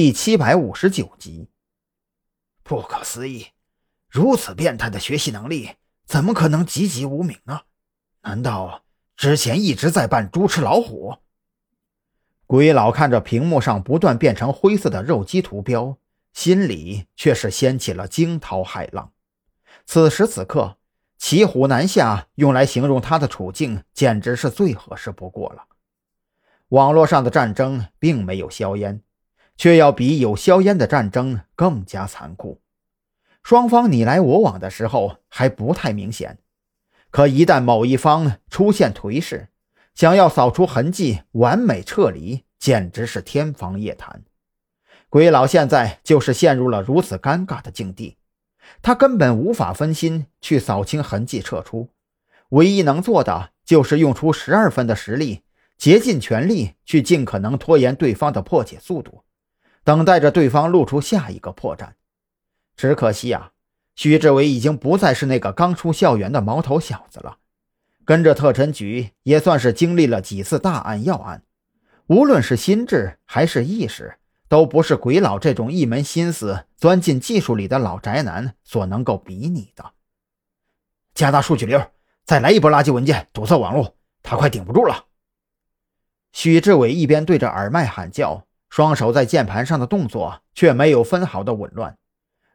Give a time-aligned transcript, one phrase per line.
[0.00, 1.48] 第七百五十九集。
[2.62, 3.48] 不可思议，
[4.08, 5.70] 如此变态的学习能力，
[6.06, 7.62] 怎么可能籍籍无名呢？
[8.22, 8.84] 难道
[9.16, 11.16] 之前一直在扮猪吃老虎？
[12.46, 15.98] 鬼佬看着屏幕上不断变成灰色的肉鸡图标，
[16.32, 19.10] 心里却是掀起了惊涛骇浪。
[19.84, 20.78] 此时此刻。
[21.18, 25.64] 骑虎难下，用来形容他的处境，简直是最合适不过了。
[26.68, 29.02] 网络上的战争并没有硝烟，
[29.58, 32.62] 却要比有硝烟的战争更加残酷。
[33.42, 36.38] 双方你来我往的时候还不太明显，
[37.10, 39.48] 可一旦某一方出现颓势，
[39.94, 44.22] 想要扫除痕迹、完美撤离，简直是天方夜谭。
[45.08, 48.16] 鬼佬现在就是陷入了如此尴尬的境地。
[48.82, 51.88] 他根本无法分心去扫清痕迹撤出，
[52.50, 55.42] 唯一能做的就是用出十二分的实力，
[55.78, 59.24] 竭尽全力去尽可能拖延对方的破解速度，
[59.84, 61.90] 等待着对方露出下一个破绽。
[62.76, 63.52] 只可惜啊，
[63.94, 67.38] 徐志伟已经不再是那个刚出校园的毛头小子了，
[68.04, 71.42] 跟着特侦局也算是经历了几次大案要案，
[72.06, 74.14] 无论是心智还是意识。
[74.50, 79.92] 都不是鬼佬这种一门心思钻进技术里的老宅男所能够比拟的。
[81.12, 81.78] 加大数据流，
[82.24, 85.04] 再来一波垃圾文件堵塞网络，他快顶不住了。
[86.32, 91.96] 许志伟一边对着耳麦喊叫，双手在键盘上的动作却没有分毫的紊乱。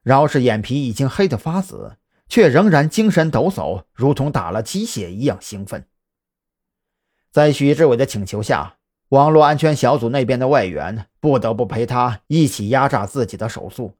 [0.03, 1.97] 饶是眼皮已经黑得发紫，
[2.27, 5.85] 却仍然精神抖擞，如同打了鸡血一样兴奋。
[7.31, 8.75] 在许志伟的请求下。
[9.09, 13.93] 网络安全小组那边的外援不得不陪他一起压榨自己的手速，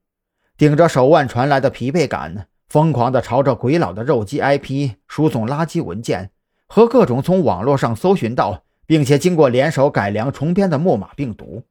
[0.58, 6.32] 顶着手腕传来的疲惫感，疯狂地朝着鬼佬的肉鸡 IP 输送垃圾文件
[6.66, 11.64] 和各种从网络上搜寻到并且经过联手改良重编的木马病毒。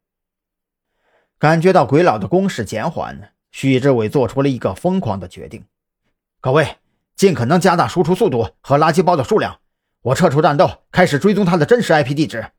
[1.42, 5.64] 感觉到鬼佬的攻势减缓，许志伟做出了一个疯狂的决定：
[6.40, 6.76] 各位，
[7.16, 9.58] 尽可能加大输出速度和垃圾包的数量，
[10.02, 12.52] 我撤出战斗，开始追踪他的真实 IP 地址。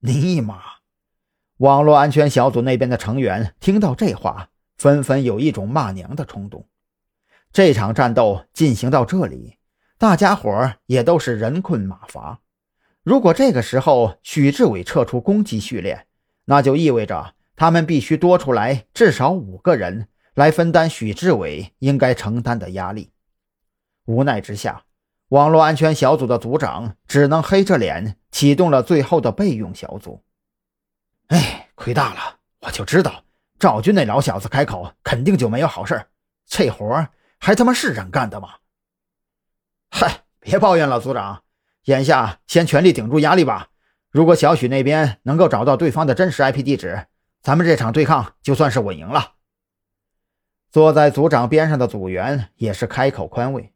[0.00, 0.60] 尼玛！
[1.58, 6.66] 网络安全小组那边的成员听到这话，纷纷有一种骂娘的冲动。
[7.52, 9.58] 这场战斗进行到这里，
[9.98, 12.40] 大家伙也都是人困马乏。
[13.04, 16.08] 如果这个时候许志伟撤出攻击序列，
[16.46, 23.12] 那就意味着他们必须多出来至少五个人来分担许志伟应该承担的压力。
[24.06, 24.84] 无奈之下。
[25.28, 30.22] 网络安全小组的组长只能黑着脸启动了最后的备用小组。
[31.28, 32.36] 哎，亏大了！
[32.60, 33.24] 我就知道
[33.58, 36.04] 赵军那老小子开口肯定就没有好事
[36.44, 37.08] 这活
[37.38, 38.50] 还他妈是人干的吗？
[39.90, 41.42] 嗨，别抱怨了，组长，
[41.84, 43.70] 眼下先全力顶住压力吧。
[44.10, 47.06] 如果小许那边能够找到对方的真实 IP 地址，
[47.42, 49.34] 咱们这场对抗就算是稳赢了。
[50.70, 53.72] 坐在组长边上的组员也是开口宽慰。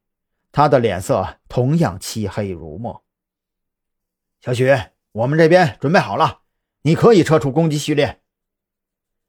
[0.53, 3.04] 他的脸色同样漆黑如墨。
[4.41, 4.75] 小许，
[5.12, 6.41] 我们这边准备好了，
[6.82, 8.22] 你可以撤出攻击序列。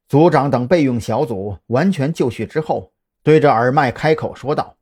[0.08, 4.78] 组长等备用小组完全就绪之后，对着耳麦开口说道：“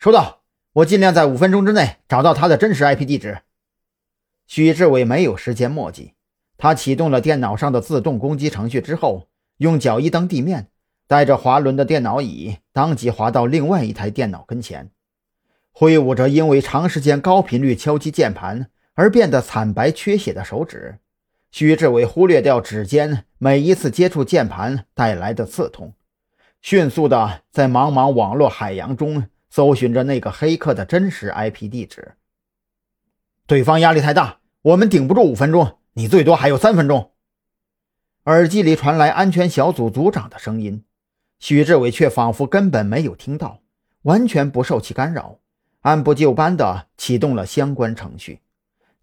[0.00, 3.42] 收到，我尽量在五分钟之内找到他的真实 IP 地址。”
[4.48, 6.14] 许志伟没有时间墨迹，
[6.60, 10.68] 他启动了电脑上的自动攻击程序之后，用脚一蹬地面，
[11.06, 14.90] 带着滑轮的电脑椅当即滑到另外一台电脑跟前。
[15.72, 20.98] 挥舞着因为长时间高频率敲击键盘而变得惨白缺血的手指，
[21.50, 25.94] 徐志伟忽略掉指尖每一次接触键盘带来的刺痛，
[26.60, 32.12] 迅速的在茫茫网络海洋中搜寻着那个黑客的真实 IP 地址。
[33.46, 37.10] 对方压力太大，我们顶不住五分钟，你最多还有三分钟。
[38.24, 40.84] 耳机里传来安全小组组长的声音，
[41.38, 43.60] 许志伟却仿佛根本没有听到，
[44.02, 45.38] 完全不受其干扰。
[45.80, 48.40] 按部就班的启动了相关程序，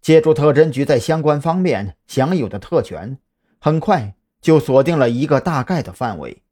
[0.00, 3.18] 借助特侦局在相关方面享有的特权，
[3.58, 6.42] 很快就锁定了一个大概的范围。